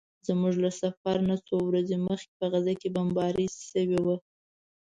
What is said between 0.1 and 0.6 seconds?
زموږ